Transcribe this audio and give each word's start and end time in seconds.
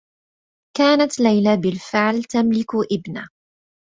كانت 0.77 1.19
ليلى 1.19 1.57
بالفعل 1.57 2.23
تملك 2.23 2.67
ابنة. 2.91 3.27